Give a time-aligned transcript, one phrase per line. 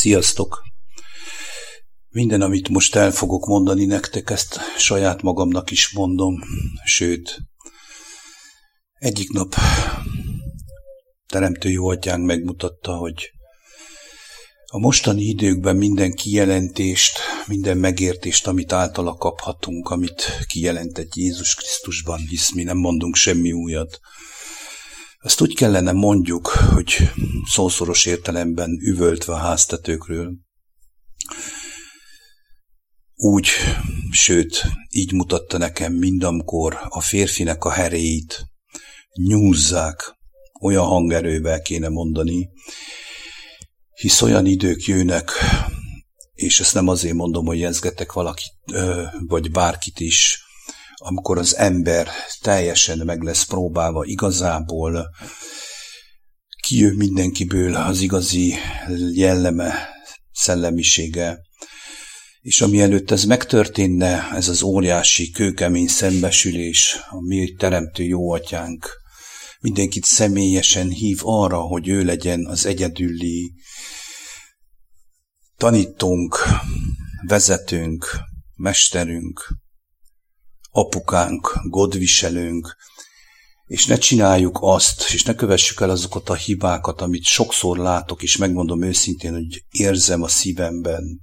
[0.00, 0.62] Sziasztok!
[2.08, 6.34] Minden, amit most el fogok mondani nektek, ezt saját magamnak is mondom,
[6.84, 7.38] sőt,
[8.94, 9.54] egyik nap
[11.26, 13.30] Teremtő jó atyánk megmutatta, hogy
[14.66, 22.52] a mostani időkben minden kijelentést, minden megértést, amit általa kaphatunk, amit kijelentett Jézus Krisztusban, hisz
[22.52, 24.00] mi nem mondunk semmi újat,
[25.22, 26.96] azt úgy kellene mondjuk, hogy
[27.46, 30.32] szószoros értelemben üvöltve a háztetőkről.
[33.14, 33.48] Úgy,
[34.10, 38.44] sőt, így mutatta nekem mindamkor a férfinek a heréit
[39.14, 40.14] nyúzzák,
[40.60, 42.48] olyan hangerővel kéne mondani,
[43.94, 45.30] hisz olyan idők jönnek,
[46.32, 48.52] és ezt nem azért mondom, hogy jezgetek valakit,
[49.26, 50.38] vagy bárkit is,
[51.02, 52.08] amikor az ember
[52.40, 55.10] teljesen meg lesz próbálva igazából,
[56.66, 58.54] kijön mindenkiből az igazi
[59.12, 59.88] jelleme,
[60.32, 61.38] szellemisége,
[62.40, 68.88] és ami előtt ez megtörténne, ez az óriási, kőkemény szembesülés, a mi teremtő jó atyánk,
[69.60, 73.52] mindenkit személyesen hív arra, hogy ő legyen az egyedüli
[75.56, 76.38] tanítónk,
[77.26, 78.06] vezetőnk,
[78.54, 79.48] mesterünk,
[80.70, 82.76] apukánk, godviselőnk,
[83.66, 88.36] és ne csináljuk azt, és ne kövessük el azokat a hibákat, amit sokszor látok, és
[88.36, 91.20] megmondom őszintén, hogy érzem a szívemben,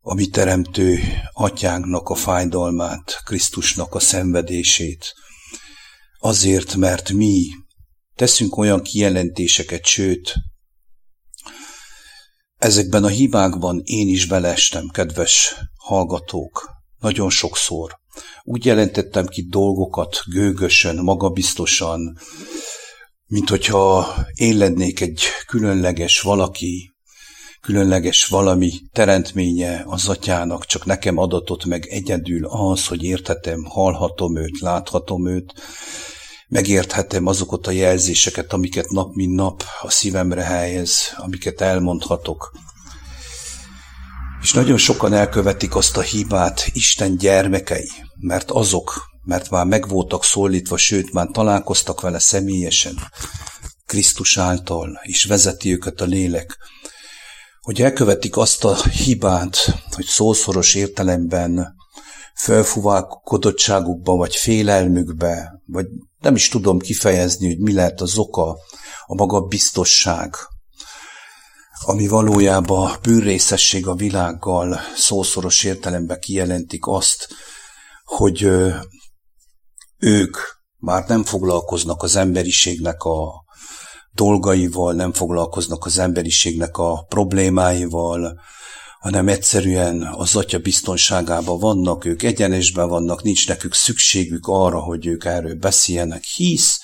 [0.00, 1.00] ami teremtő
[1.32, 5.14] atyánknak a fájdalmát, Krisztusnak a szenvedését.
[6.18, 7.46] Azért, mert mi
[8.14, 10.34] teszünk olyan kijelentéseket, sőt,
[12.56, 17.97] ezekben a hibákban én is belestem, kedves hallgatók, nagyon sokszor.
[18.42, 22.18] Úgy jelentettem ki dolgokat gőgösen, magabiztosan,
[23.26, 26.92] mint hogyha én lennék egy különleges valaki,
[27.60, 34.60] különleges valami teremtménye az atyának, csak nekem adatott meg egyedül az, hogy érthetem, hallhatom őt,
[34.60, 35.52] láthatom őt,
[36.48, 42.52] megérthetem azokat a jelzéseket, amiket nap mint nap a szívemre helyez, amiket elmondhatok.
[44.42, 47.90] És nagyon sokan elkövetik azt a hibát Isten gyermekei,
[48.20, 52.98] mert azok, mert már meg voltak szólítva, sőt, már találkoztak vele személyesen,
[53.86, 56.56] Krisztus által, és vezeti őket a lélek,
[57.60, 59.56] hogy elkövetik azt a hibát,
[59.90, 61.76] hogy szószoros értelemben
[62.34, 65.86] felfúválkodottságukba, vagy félelmükbe, vagy
[66.20, 68.56] nem is tudom kifejezni, hogy mi lehet az oka,
[69.06, 70.34] a maga biztosság,
[71.84, 77.28] ami valójában bűnrészesség a világgal szószoros értelemben kijelentik azt,
[78.04, 78.48] hogy
[79.98, 80.36] ők
[80.76, 83.44] már nem foglalkoznak az emberiségnek a
[84.12, 88.40] dolgaival, nem foglalkoznak az emberiségnek a problémáival,
[89.00, 95.24] hanem egyszerűen az atya biztonságában vannak, ők egyenesben vannak, nincs nekük szükségük arra, hogy ők
[95.24, 96.78] erről beszéljenek, hisz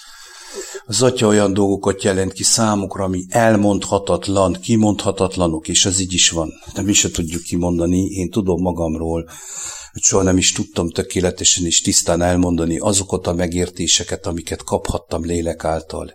[0.87, 6.53] az atya olyan dolgokat jelent ki számukra, ami elmondhatatlan, kimondhatatlanok, és ez így is van.
[6.75, 9.29] De mi se tudjuk kimondani, én tudom magamról,
[9.93, 15.65] hogy soha nem is tudtam tökéletesen és tisztán elmondani azokat a megértéseket, amiket kaphattam lélek
[15.65, 16.13] által.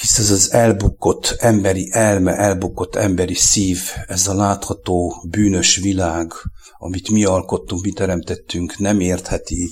[0.00, 6.32] Hisz ez az elbukott emberi elme, elbukott emberi szív, ez a látható bűnös világ,
[6.78, 9.70] amit mi alkottunk, mi teremtettünk, nem értheti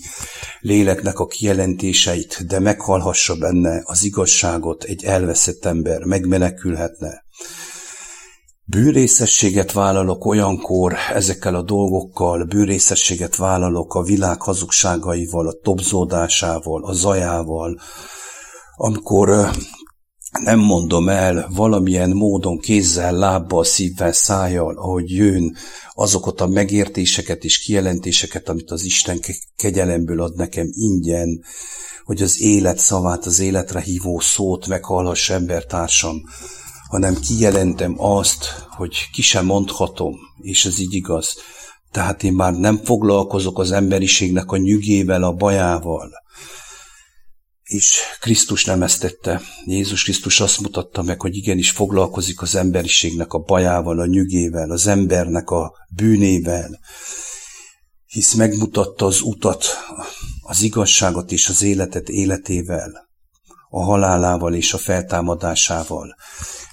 [0.60, 7.25] léleknek a kijelentéseit, de meghallhassa benne az igazságot egy elveszett ember, megmenekülhetne.
[8.65, 17.81] Bűrészességet vállalok olyankor ezekkel a dolgokkal, bűrészességet vállalok a világ hazugságaival, a tobzódásával, a zajával,
[18.77, 19.50] amikor
[20.42, 25.56] nem mondom el valamilyen módon kézzel, lábbal, szívvel, szájjal, ahogy jön
[25.92, 29.20] azokat a megértéseket és kijelentéseket, amit az Isten
[29.56, 31.44] kegyelemből ad nekem ingyen,
[32.04, 36.22] hogy az élet szavát, az életre hívó szót meghallhass embertársam,
[36.88, 38.44] hanem kijelentem azt,
[38.76, 41.36] hogy ki sem mondhatom, és ez így igaz.
[41.91, 46.22] Tehát én már nem foglalkozok az emberiségnek a nyugével, a bajával,
[47.62, 49.41] és Krisztus nem ezt tette.
[49.64, 54.86] Jézus Krisztus azt mutatta meg, hogy igenis foglalkozik az emberiségnek a bajával, a nyugével, az
[54.86, 56.80] embernek a bűnével,
[58.06, 59.64] hisz megmutatta az utat,
[60.41, 63.09] az igazságot és az életet életével,
[63.68, 66.16] a halálával és a feltámadásával.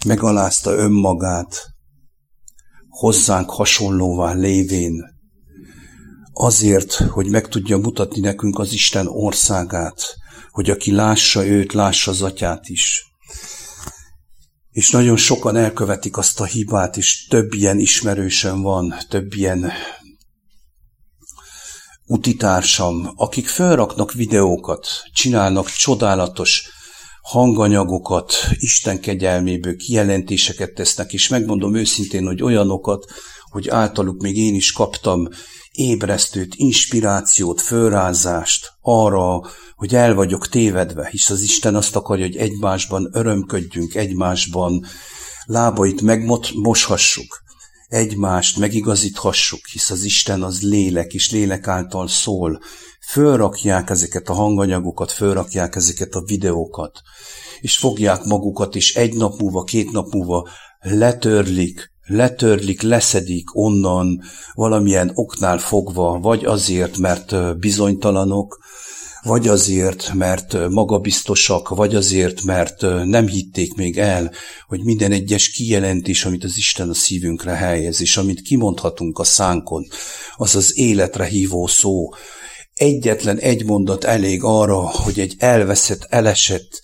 [0.05, 1.65] Megalázta önmagát,
[2.89, 5.17] hozzánk hasonlóvá lévén,
[6.33, 10.17] azért, hogy meg tudja mutatni nekünk az Isten országát,
[10.59, 13.05] hogy aki lássa őt, lássa az atyát is.
[14.71, 19.71] És nagyon sokan elkövetik azt a hibát, és több ilyen ismerősen van, több ilyen
[22.05, 26.69] utitársam, akik felraknak videókat, csinálnak csodálatos
[27.21, 33.05] hanganyagokat, Isten kegyelméből kijelentéseket tesznek, és megmondom őszintén, hogy olyanokat,
[33.49, 35.27] hogy általuk még én is kaptam
[35.71, 39.41] ébresztőt, inspirációt, fölrázást arra,
[39.75, 44.85] hogy el vagyok tévedve, hisz az Isten azt akarja, hogy egymásban örömködjünk, egymásban
[45.45, 47.43] lábait megmoshassuk,
[47.87, 52.59] egymást megigazíthassuk, hisz az Isten az lélek, és lélek által szól.
[53.07, 57.01] Fölrakják ezeket a hanganyagokat, fölrakják ezeket a videókat,
[57.59, 60.49] és fogják magukat, és egy nap múlva, két nap múlva
[60.79, 64.21] letörlik, letörlik, leszedik onnan
[64.53, 68.59] valamilyen oknál fogva, vagy azért, mert bizonytalanok,
[69.21, 74.31] vagy azért, mert magabiztosak, vagy azért, mert nem hitték még el,
[74.67, 79.87] hogy minden egyes kijelentés, amit az Isten a szívünkre helyez, és amit kimondhatunk a szánkon,
[80.35, 82.09] az az életre hívó szó.
[82.73, 86.81] Egyetlen egy mondat elég arra, hogy egy elveszett, elesett,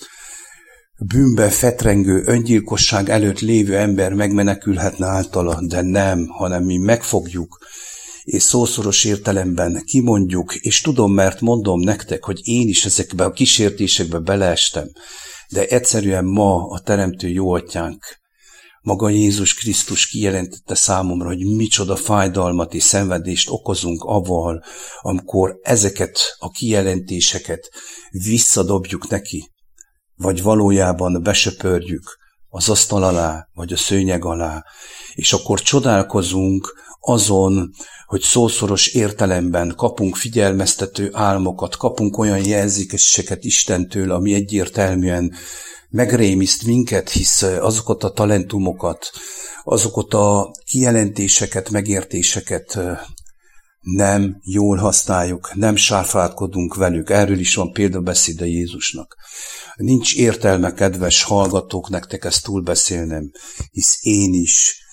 [1.00, 7.58] bűnben fetrengő, öngyilkosság előtt lévő ember megmenekülhetne általa, de nem, hanem mi megfogjuk,
[8.24, 14.20] és szószoros értelemben kimondjuk, és tudom, mert mondom nektek, hogy én is ezekbe a kísértésekbe
[14.20, 14.88] beleestem,
[15.50, 17.58] de egyszerűen ma a Teremtő jó
[18.82, 24.64] maga Jézus Krisztus kijelentette számomra, hogy micsoda fájdalmat és szenvedést okozunk avval,
[25.02, 27.70] amikor ezeket a kijelentéseket
[28.12, 29.50] visszadobjuk neki,
[30.18, 32.18] vagy valójában besöpörjük
[32.50, 34.64] az asztal alá, vagy a szőnyeg alá,
[35.14, 37.72] és akkor csodálkozunk azon,
[38.06, 45.34] hogy szószoros értelemben kapunk figyelmeztető álmokat, kapunk olyan jelzéseket Istentől, ami egyértelműen
[45.90, 49.12] megrémiszt minket, hisz azokat a talentumokat,
[49.64, 52.80] azokat a kijelentéseket, megértéseket
[53.86, 57.10] nem jól használjuk, nem sárfátkodunk velük.
[57.10, 59.16] Erről is van példabeszéd a Jézusnak.
[59.76, 63.32] Nincs értelme, kedves hallgatók, nektek ezt túlbeszélnem,
[63.72, 64.84] hisz én is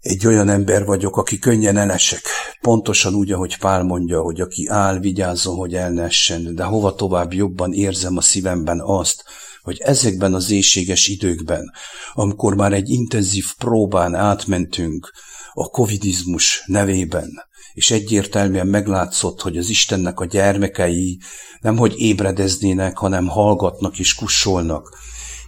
[0.00, 2.20] egy olyan ember vagyok, aki könnyen elesek.
[2.60, 6.10] Pontosan úgy, ahogy Pál mondja, hogy aki áll, vigyázzon, hogy el
[6.54, 9.24] de hova tovább jobban érzem a szívemben azt,
[9.62, 11.72] hogy ezekben az éjséges időkben,
[12.12, 15.12] amikor már egy intenzív próbán átmentünk
[15.52, 17.30] a covidizmus nevében,
[17.76, 21.20] és egyértelműen meglátszott, hogy az Istennek a gyermekei
[21.60, 24.98] nemhogy ébredeznének, hanem hallgatnak és kussolnak.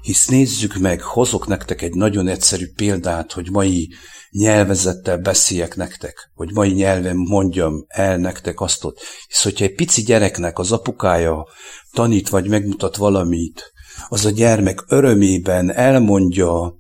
[0.03, 3.89] Hisz nézzük meg, hozok nektek egy nagyon egyszerű példát, hogy mai
[4.31, 8.87] nyelvezettel beszéljek nektek, hogy mai nyelven mondjam el nektek azt.
[9.29, 11.47] Hisz hogyha egy pici gyereknek az apukája
[11.93, 13.73] tanít vagy megmutat valamit,
[14.09, 16.77] az a gyermek örömében elmondja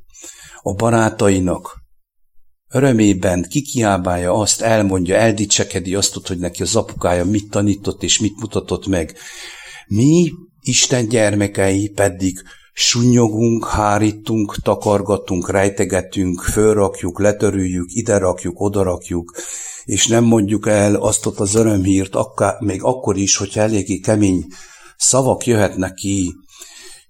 [0.62, 1.86] a barátainak,
[2.70, 8.86] örömében kikiábálja azt, elmondja, eldicsekedi azt, hogy neki az apukája mit tanított és mit mutatott
[8.86, 9.16] meg.
[9.86, 12.42] Mi, Isten gyermekei pedig
[12.80, 19.36] Sunyogunk, hárítunk, takargatunk, rejtegetünk, fölrakjuk, letörüljük, ide rakjuk, oda rakjuk,
[19.84, 24.46] és nem mondjuk el azt ott az örömhírt, akár, még akkor is, hogyha eléggé kemény
[24.96, 26.34] szavak jöhetnek ki.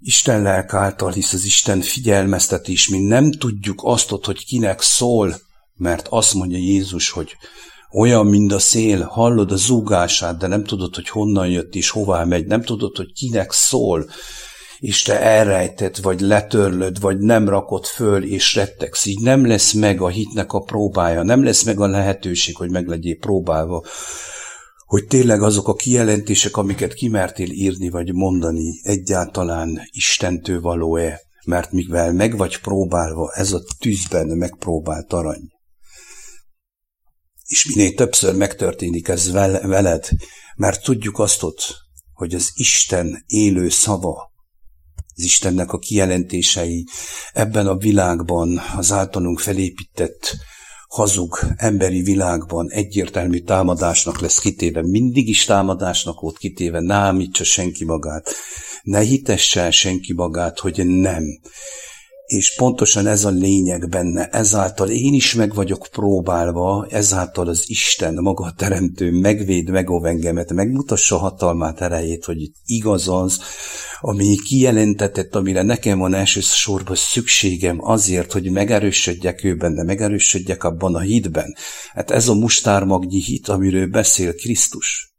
[0.00, 5.40] Isten lelk által, hisz az Isten figyelmeztetés, mi nem tudjuk azt ott, hogy kinek szól,
[5.78, 7.36] mert azt mondja Jézus, hogy
[7.92, 12.24] olyan, mint a szél, hallod a zúgását, de nem tudod, hogy honnan jött és hová
[12.24, 14.06] megy, nem tudod, hogy kinek szól,
[14.78, 19.06] és te elrejtett, vagy letörlöd, vagy nem rakod föl, és rettegsz.
[19.06, 22.86] Így nem lesz meg a hitnek a próbája, nem lesz meg a lehetőség, hogy meg
[22.86, 23.84] legyél próbálva,
[24.86, 32.12] hogy tényleg azok a kijelentések, amiket kimertél írni vagy mondani, egyáltalán Istentől való-e, mert mivel
[32.12, 35.57] meg vagy próbálva, ez a tűzben megpróbált arany.
[37.48, 40.08] És minél többször megtörténik ez veled,
[40.56, 41.76] mert tudjuk azt ott,
[42.12, 44.32] hogy az Isten élő szava,
[45.14, 46.86] az Istennek a kijelentései
[47.32, 50.36] ebben a világban, az általunk felépített
[50.88, 54.82] hazug emberi világban egyértelmű támadásnak lesz kitéve.
[54.82, 58.34] Mindig is támadásnak volt kitéve, ne ámítsa senki magát,
[58.82, 61.24] ne hitesse senki magát, hogy nem.
[62.28, 68.14] És pontosan ez a lényeg benne, ezáltal én is meg vagyok próbálva, ezáltal az Isten,
[68.14, 73.38] maga a teremtő megvéd, megóv engemet, megmutassa hatalmát, erejét, hogy igaz az,
[74.00, 81.00] ami kijelentetett, amire nekem van elsősorban szükségem azért, hogy megerősödjek őben, de megerősödjek abban a
[81.00, 81.54] hitben.
[81.92, 85.17] Hát ez a mustármagnyi hit, amiről beszél Krisztus.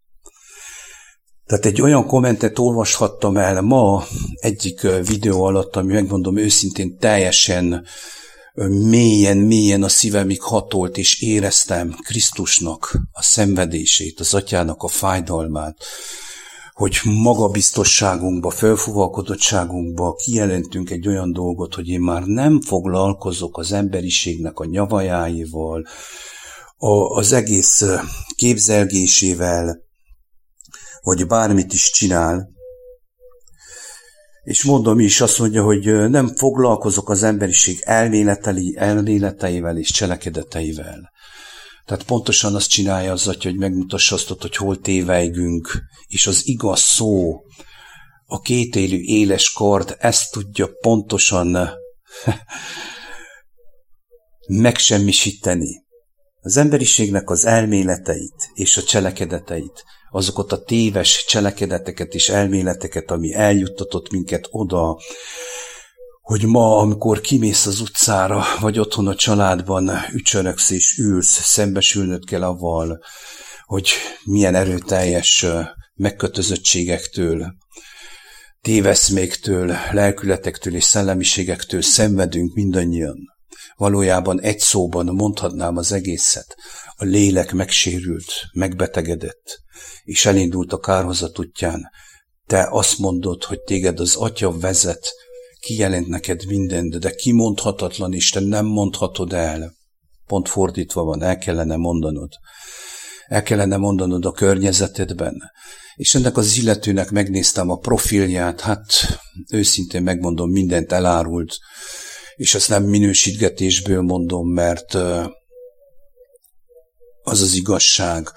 [1.49, 4.03] Tehát egy olyan kommentet olvashattam el ma
[4.33, 7.85] egyik videó alatt, ami megmondom őszintén teljesen
[8.67, 15.77] mélyen, mélyen a szívemig hatolt, és éreztem Krisztusnak a szenvedését, az atyának a fájdalmát,
[16.73, 24.65] hogy magabiztosságunkba, felfuvalkodottságunkba kijelentünk egy olyan dolgot, hogy én már nem foglalkozok az emberiségnek a
[24.65, 25.87] nyavajáival,
[26.77, 27.83] a, az egész
[28.35, 29.87] képzelgésével,
[31.01, 32.49] vagy bármit is csinál,
[34.43, 41.11] és mondom is, azt mondja, hogy nem foglalkozok az emberiség elméleteli, elméleteivel és cselekedeteivel.
[41.85, 46.79] Tehát pontosan azt csinálja az atya, hogy megmutassa azt, hogy hol tévejgünk, és az igaz
[46.79, 47.41] szó,
[48.25, 51.57] a kétélű éles kard ezt tudja pontosan
[54.47, 55.83] megsemmisíteni.
[56.41, 64.11] Az emberiségnek az elméleteit és a cselekedeteit, azokat a téves cselekedeteket és elméleteket, ami eljuttatott
[64.11, 64.97] minket oda,
[66.21, 72.43] hogy ma, amikor kimész az utcára, vagy otthon a családban ücsöröksz és ülsz, szembesülnöd kell
[72.43, 72.99] avval,
[73.65, 73.89] hogy
[74.23, 75.45] milyen erőteljes
[75.95, 77.53] megkötözöttségektől,
[78.61, 83.17] téveszméktől, lelkületektől és szellemiségektől szenvedünk mindannyian.
[83.75, 86.55] Valójában egy szóban mondhatnám az egészet.
[87.01, 89.59] A lélek megsérült, megbetegedett,
[90.03, 91.89] és elindult a kárhozat útján.
[92.45, 95.11] Te azt mondod, hogy téged az Atya vezet,
[95.59, 99.73] kijelent neked mindent, de kimondhatatlan Isten nem mondhatod el.
[100.25, 102.29] Pont fordítva van, el kellene mondanod.
[103.27, 105.51] El kellene mondanod a környezetedben.
[105.95, 108.93] És ennek az illetőnek megnéztem a profilját, hát
[109.51, 111.57] őszintén megmondom, mindent elárult,
[112.35, 114.97] és ezt nem minősítgetésből mondom, mert
[117.29, 118.31] az az igazság,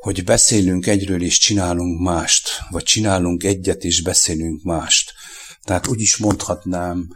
[0.00, 5.12] hogy beszélünk egyről és csinálunk mást, vagy csinálunk egyet és beszélünk mást.
[5.62, 7.08] Tehát úgy is mondhatnám,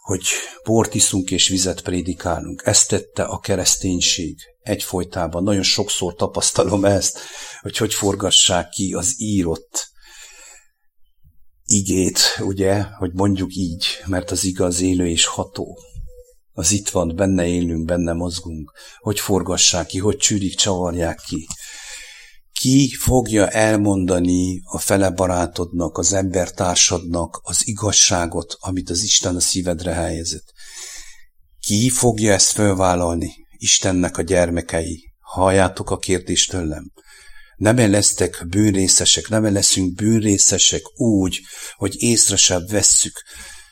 [0.00, 0.26] hogy
[0.64, 2.62] bort iszunk és vizet prédikálunk.
[2.64, 5.42] Ezt tette a kereszténység egyfolytában.
[5.42, 7.18] Nagyon sokszor tapasztalom ezt,
[7.60, 9.92] hogy hogy forgassák ki az írott
[11.64, 15.78] igét, ugye, hogy mondjuk így, mert az igaz élő és ható.
[16.56, 18.72] Az itt van, benne élünk, benne mozgunk.
[18.98, 21.46] Hogy forgassák ki, hogy csűrik, csavarják ki.
[22.52, 29.92] Ki fogja elmondani a fele barátodnak, az embertársadnak az igazságot, amit az Isten a szívedre
[29.92, 30.52] helyezett?
[31.60, 33.32] Ki fogja ezt fölvállalni?
[33.56, 35.12] Istennek a gyermekei.
[35.20, 36.92] Halljátok a kérdést tőlem.
[37.56, 41.40] Nem lesztek bűnrészesek, nem leszünk bűnrészesek úgy,
[41.74, 43.22] hogy észre sem vesszük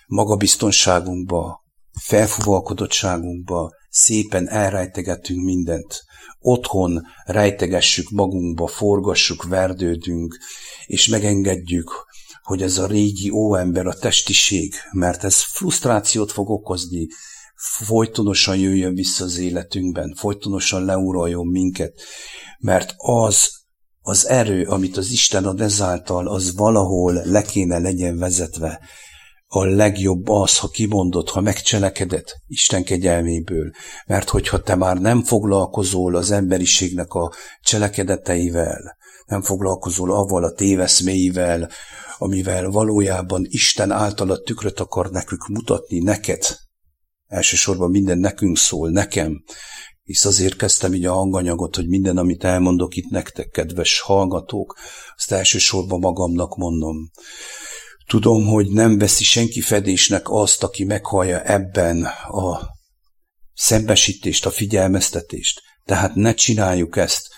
[0.07, 1.62] magabiztonságunkba,
[2.01, 6.03] felfuvalkodottságunkba, szépen elrejtegetünk mindent.
[6.39, 10.39] Otthon rejtegessük magunkba, forgassuk, verdődünk,
[10.87, 12.07] és megengedjük,
[12.43, 17.07] hogy ez a régi óember, a testiség, mert ez frusztrációt fog okozni,
[17.85, 22.01] folytonosan jöjjön vissza az életünkben, folytonosan leuraljon minket,
[22.59, 23.61] mert az
[24.03, 28.81] az erő, amit az Isten ad ezáltal, az valahol le kéne legyen vezetve.
[29.55, 33.71] A legjobb az, ha kimondod, ha megcselekeded Isten kegyelméből,
[34.07, 37.33] mert hogyha te már nem foglalkozol az emberiségnek a
[37.63, 41.71] cselekedeteivel, nem foglalkozol avval a téveszméivel,
[42.19, 46.59] amivel valójában Isten által a tükröt akar nekünk mutatni neked.
[47.27, 49.45] Elsősorban minden nekünk szól, nekem,
[50.03, 54.79] hisz azért kezdtem így a hanganyagot, hogy minden, amit elmondok itt nektek, kedves hallgatók,
[55.17, 57.11] azt elsősorban magamnak mondom.
[58.07, 62.61] Tudom, hogy nem veszi senki fedésnek azt, aki meghallja ebben a
[63.55, 65.63] szembesítést, a figyelmeztetést.
[65.85, 67.29] Tehát ne csináljuk ezt.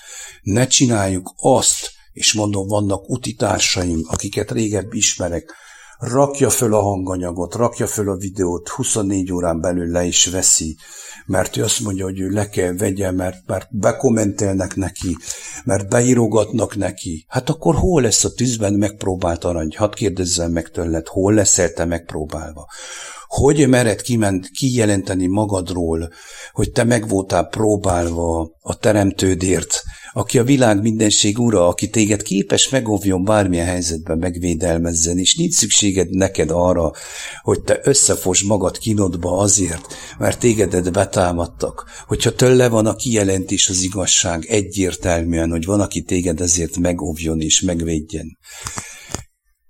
[0.42, 5.52] Ne csináljuk azt, és mondom, vannak utitársaim, akiket régebb ismerek,
[5.98, 10.76] rakja föl a hanganyagot, rakja föl a videót, 24 órán belül le is veszi,
[11.26, 15.16] mert ő azt mondja, hogy ő le kell vegye, mert, mert bekommentelnek neki,
[15.64, 17.24] mert beírogatnak neki.
[17.28, 19.74] Hát akkor hol lesz a tűzben megpróbált arany?
[19.76, 22.66] Hadd kérdezzem meg tőled, hol leszel te megpróbálva?
[23.26, 26.10] Hogy mered kiment, kijelenteni magadról,
[26.52, 32.68] hogy te meg voltál próbálva a teremtődért, aki a világ mindenség ura, aki téged képes
[32.68, 36.92] megóvjon bármilyen helyzetben megvédelmezzen, és nincs szükséged neked arra,
[37.42, 41.84] hogy te összefos magad kinodba azért, mert tégedet betámadtak.
[42.06, 47.60] Hogyha tőle van a kijelentés az igazság egyértelműen, hogy van, aki téged ezért megóvjon és
[47.60, 48.38] megvédjen.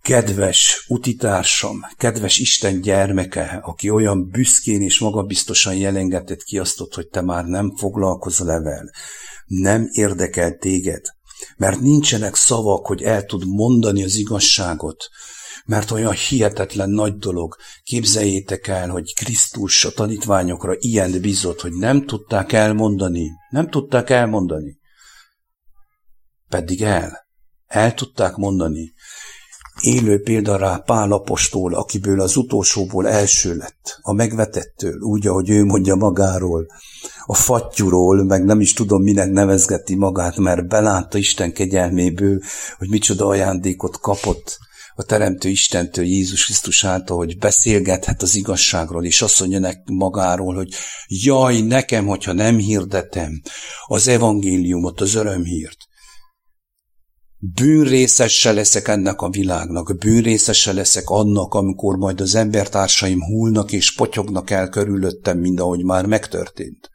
[0.04, 7.44] Kedves utitársam, kedves Isten gyermeke, aki olyan büszkén és magabiztosan jelengetett kiasztott, hogy te már
[7.44, 8.90] nem foglalkozol level,
[9.46, 11.04] nem érdekel téged,
[11.56, 15.08] mert nincsenek szavak, hogy el tud mondani az igazságot,
[15.64, 17.56] mert olyan hihetetlen nagy dolog.
[17.82, 24.78] Képzeljétek el, hogy Krisztus a tanítványokra ilyen bizott, hogy nem tudták elmondani, nem tudták elmondani.
[26.48, 27.26] Pedig el,
[27.66, 28.93] el tudták mondani.
[29.80, 35.64] Élő példa rá Pál apostól, akiből az utolsóból első lett, a megvetettől, úgy, ahogy ő
[35.64, 36.66] mondja magáról,
[37.26, 42.40] a fattyúról, meg nem is tudom, minek nevezgeti magát, mert belátta Isten kegyelméből,
[42.78, 44.58] hogy micsoda ajándékot kapott
[44.94, 50.54] a Teremtő Istentől, Jézus Krisztus által, hogy beszélgethet az igazságról, és azt mondja nek magáról,
[50.54, 50.68] hogy
[51.06, 53.42] jaj, nekem, hogyha nem hirdetem
[53.86, 55.76] az evangéliumot, az örömhírt,
[57.52, 64.50] bűnrészesse leszek ennek a világnak, bűnrészesse leszek annak, amikor majd az embertársaim húlnak és potyognak
[64.50, 66.90] el körülöttem, mind ahogy már megtörtént.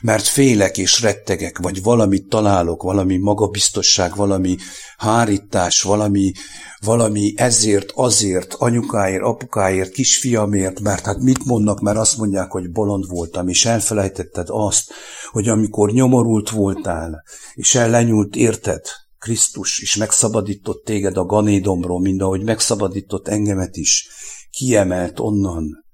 [0.00, 4.56] Mert félek és rettegek, vagy valamit találok, valami magabiztosság, valami
[4.96, 6.32] hárítás, valami,
[6.84, 13.08] valami ezért, azért, anyukáért, apukáért, kisfiamért, mert hát mit mondnak, mert azt mondják, hogy bolond
[13.08, 14.92] voltam, és elfelejtetted azt,
[15.30, 18.82] hogy amikor nyomorult voltál, és ellenyult érted,
[19.24, 24.08] Krisztus is megszabadított téged a ganédomról, mind ahogy megszabadított engemet is,
[24.50, 25.84] kiemelt onnan.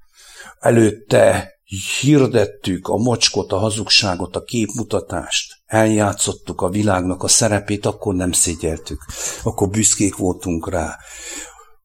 [0.58, 1.52] Előtte
[2.00, 9.00] hirdettük a mocskot, a hazugságot, a képmutatást, eljátszottuk a világnak a szerepét, akkor nem szégyeltük,
[9.42, 10.96] akkor büszkék voltunk rá,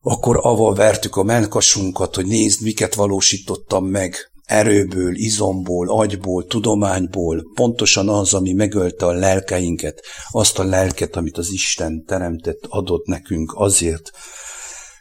[0.01, 8.09] akkor avval vertük a melkasunkat, hogy nézd, miket valósítottam meg, erőből, izomból, agyból, tudományból, pontosan
[8.09, 14.11] az, ami megölte a lelkeinket, azt a lelket, amit az Isten teremtett, adott nekünk azért,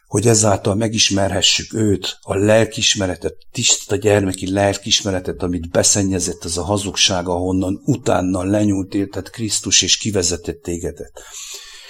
[0.07, 7.81] hogy ezáltal megismerhessük őt, a lelkismeretet, tiszta gyermeki lelkismeretet, amit beszennyezett az a hazugság, ahonnan
[7.85, 11.23] utána lenyúlt érted Krisztus, és kivezetett tégedet.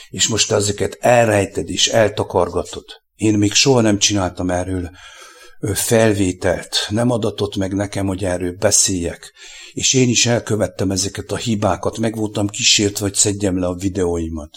[0.08, 2.84] És most ezeket elrejted és eltakargatod.
[3.14, 4.90] Én még soha nem csináltam erről
[5.72, 9.32] felvételt, nem adatott meg nekem, hogy erről beszéljek.
[9.72, 14.50] És én is elkövettem ezeket a hibákat, meg voltam kísért, hogy szedjem le a videóimat.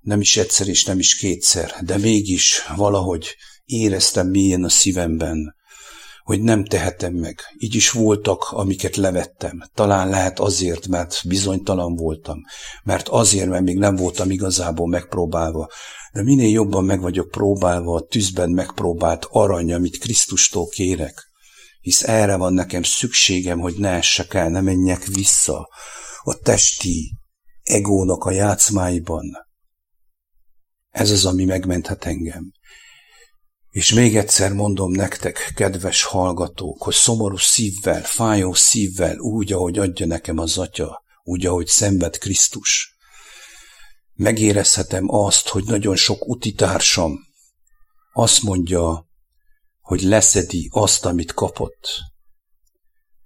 [0.00, 5.54] Nem is egyszer és nem is kétszer, de mégis valahogy éreztem mélyen a szívemben,
[6.30, 7.40] hogy nem tehetem meg.
[7.58, 9.62] Így is voltak, amiket levettem.
[9.74, 12.38] Talán lehet azért, mert bizonytalan voltam,
[12.84, 15.68] mert azért, mert még nem voltam igazából megpróbálva,
[16.12, 21.30] de minél jobban meg vagyok próbálva a tűzben megpróbált arany, amit Krisztustól kérek,
[21.80, 25.68] hisz erre van nekem szükségem, hogy ne essek el, ne menjek vissza
[26.22, 27.16] a testi
[27.62, 29.24] egónak a játszmáiban.
[30.90, 32.52] Ez az, ami megmenthet engem.
[33.70, 40.06] És még egyszer mondom nektek, kedves hallgatók, hogy szomorú szívvel, fájó szívvel, úgy, ahogy adja
[40.06, 42.96] nekem az Atya, úgy, ahogy szenved Krisztus,
[44.14, 47.18] megérezhetem azt, hogy nagyon sok utitársam
[48.12, 49.08] azt mondja,
[49.80, 51.88] hogy leszedi azt, amit kapott.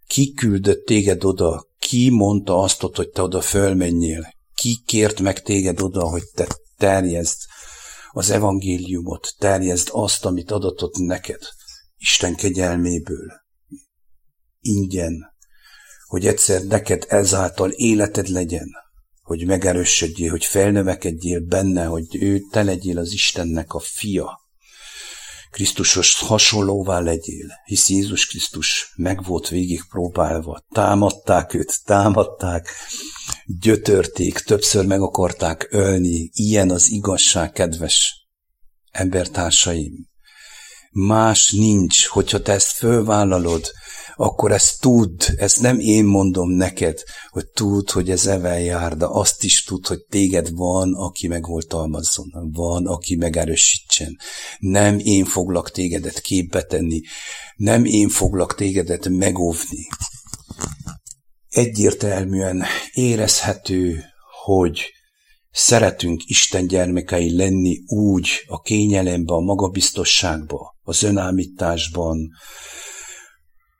[0.07, 1.67] Ki küldött téged oda?
[1.79, 4.35] Ki mondta azt, hogy te oda fölmenjél?
[4.55, 7.37] Ki kért meg téged oda, hogy te terjezd
[8.15, 11.41] az evangéliumot, terjezd azt, amit adatott neked,
[11.97, 13.33] Isten kegyelméből,
[14.61, 15.33] ingyen,
[16.07, 18.69] hogy egyszer neked ezáltal életed legyen,
[19.23, 24.41] hogy megerősödjél, hogy felnövekedjél benne, hogy ő te legyél az Istennek a fia.
[25.55, 30.65] Krisztusos hasonlóvá legyél, hisz Jézus Krisztus meg volt végig próbálva.
[30.71, 32.69] Támadták őt, támadták,
[33.61, 36.31] gyötörték, többször meg akarták ölni.
[36.33, 38.27] Ilyen az igazság, kedves
[38.91, 40.09] embertársaim.
[40.91, 43.71] Más nincs, hogyha te ezt fölvállalod,
[44.17, 49.07] akkor ezt tudd, ezt nem én mondom neked, hogy tudd, hogy ez evel jár, de
[49.09, 54.17] azt is tudd, hogy téged van, aki megoltalmazzon, van, aki megerősítsen.
[54.59, 57.01] Nem én foglak tégedet képbe tenni,
[57.57, 59.89] nem én foglak tégedet megóvni.
[61.49, 64.05] Egyértelműen érezhető,
[64.45, 64.93] hogy
[65.51, 72.31] szeretünk Isten gyermekei lenni úgy a kényelemben, a magabiztosságban, az önállításban,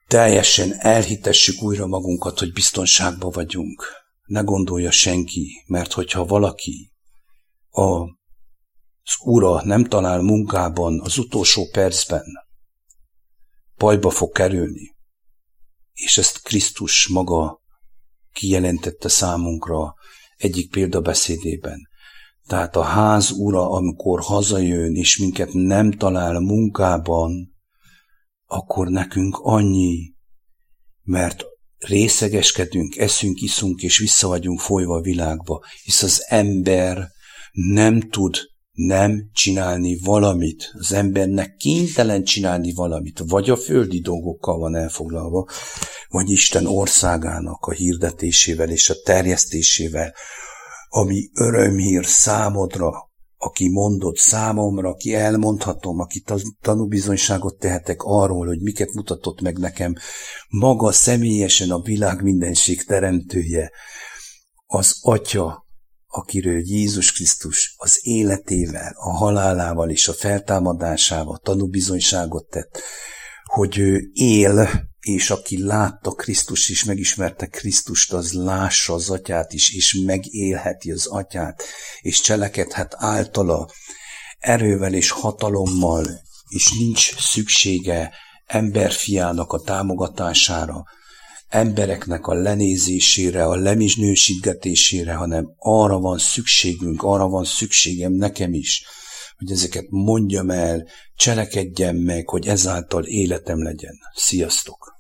[0.07, 3.87] teljesen elhitessük újra magunkat, hogy biztonságban vagyunk.
[4.25, 6.93] Ne gondolja senki, mert hogyha valaki
[7.71, 8.01] a,
[9.03, 12.25] az ura nem talál munkában az utolsó percben,
[13.77, 14.97] bajba fog kerülni.
[15.93, 17.61] És ezt Krisztus maga
[18.33, 19.95] kijelentette számunkra
[20.37, 21.89] egyik példabeszédében.
[22.47, 27.54] Tehát a ház ura, amikor hazajön, és minket nem talál munkában,
[28.47, 30.15] akkor nekünk annyi,
[31.03, 31.45] mert
[31.79, 37.09] részegeskedünk, eszünk, iszunk, és vissza vagyunk folyva a világba, hisz az ember
[37.53, 38.37] nem tud
[38.75, 40.71] nem csinálni valamit.
[40.79, 45.49] Az embernek kénytelen csinálni valamit, vagy a földi dolgokkal van elfoglalva,
[46.09, 50.15] vagy Isten országának a hirdetésével és a terjesztésével,
[50.89, 52.93] ami örömhír számodra,
[53.45, 56.25] aki mondott számomra, aki elmondhatom, aki
[56.61, 59.95] tanúbizonyságot tehetek arról, hogy miket mutatott meg nekem
[60.49, 63.71] maga személyesen a világ mindenség teremtője,
[64.67, 65.67] az Atya,
[66.07, 72.81] akiről Jézus Krisztus az életével, a halálával és a feltámadásával tanúbizonyságot tett,
[73.45, 74.69] hogy ő él,
[75.05, 81.07] és aki látta Krisztus is, megismerte Krisztust, az lássa az atyát is, és megélheti az
[81.07, 81.63] atyát,
[82.01, 83.71] és cselekedhet általa
[84.39, 86.07] erővel és hatalommal,
[86.49, 88.13] és nincs szüksége
[88.47, 90.85] emberfiának a támogatására,
[91.49, 98.85] embereknek a lenézésére, a lemisnősítgetésére, hanem arra van szükségünk, arra van szükségem nekem is,
[99.39, 100.87] hogy ezeket mondjam el,
[101.17, 103.99] cselekedjem meg, hogy ezáltal életem legyen.
[104.15, 104.94] Sziasztok!